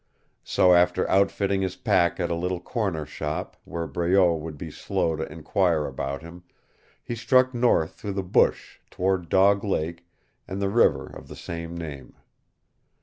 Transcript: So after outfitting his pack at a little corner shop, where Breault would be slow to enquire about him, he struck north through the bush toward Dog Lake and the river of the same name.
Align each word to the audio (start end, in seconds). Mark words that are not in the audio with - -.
So 0.43 0.73
after 0.73 1.07
outfitting 1.11 1.61
his 1.61 1.75
pack 1.75 2.19
at 2.19 2.31
a 2.31 2.35
little 2.35 2.59
corner 2.59 3.05
shop, 3.05 3.55
where 3.65 3.85
Breault 3.85 4.37
would 4.41 4.57
be 4.57 4.71
slow 4.71 5.15
to 5.15 5.31
enquire 5.31 5.85
about 5.85 6.23
him, 6.23 6.43
he 7.03 7.13
struck 7.13 7.53
north 7.53 7.93
through 7.93 8.13
the 8.13 8.23
bush 8.23 8.79
toward 8.89 9.29
Dog 9.29 9.63
Lake 9.63 10.07
and 10.47 10.59
the 10.59 10.69
river 10.69 11.05
of 11.05 11.27
the 11.27 11.35
same 11.35 11.77
name. 11.77 12.15